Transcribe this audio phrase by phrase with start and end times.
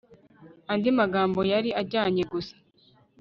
[0.71, 2.55] andi magambo, yari ayanjye gusa